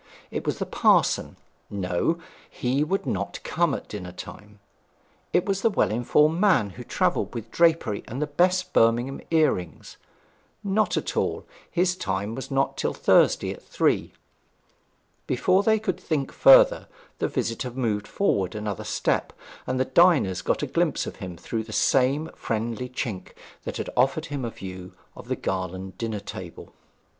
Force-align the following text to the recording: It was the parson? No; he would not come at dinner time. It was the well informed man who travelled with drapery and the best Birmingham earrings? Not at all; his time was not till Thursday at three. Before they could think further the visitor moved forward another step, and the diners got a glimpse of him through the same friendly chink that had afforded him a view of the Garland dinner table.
It 0.31 0.47
was 0.47 0.57
the 0.57 0.65
parson? 0.65 1.35
No; 1.69 2.17
he 2.49 2.83
would 2.83 3.05
not 3.05 3.39
come 3.43 3.75
at 3.75 3.87
dinner 3.89 4.11
time. 4.11 4.57
It 5.31 5.45
was 5.45 5.61
the 5.61 5.69
well 5.69 5.91
informed 5.91 6.39
man 6.41 6.71
who 6.71 6.83
travelled 6.83 7.35
with 7.35 7.51
drapery 7.51 8.03
and 8.07 8.19
the 8.19 8.25
best 8.25 8.73
Birmingham 8.73 9.21
earrings? 9.29 9.97
Not 10.63 10.97
at 10.97 11.15
all; 11.15 11.45
his 11.69 11.95
time 11.95 12.33
was 12.33 12.49
not 12.49 12.77
till 12.77 12.95
Thursday 12.95 13.51
at 13.53 13.61
three. 13.61 14.13
Before 15.27 15.61
they 15.61 15.77
could 15.77 15.99
think 15.99 16.31
further 16.31 16.87
the 17.19 17.27
visitor 17.27 17.69
moved 17.69 18.07
forward 18.07 18.55
another 18.55 18.83
step, 18.83 19.31
and 19.67 19.79
the 19.79 19.85
diners 19.85 20.41
got 20.41 20.63
a 20.63 20.65
glimpse 20.65 21.05
of 21.05 21.17
him 21.17 21.37
through 21.37 21.61
the 21.63 21.71
same 21.71 22.31
friendly 22.35 22.89
chink 22.89 23.33
that 23.65 23.77
had 23.77 23.89
afforded 23.95 24.25
him 24.29 24.45
a 24.45 24.49
view 24.49 24.93
of 25.15 25.27
the 25.27 25.35
Garland 25.35 25.95
dinner 25.99 26.19
table. 26.19 26.73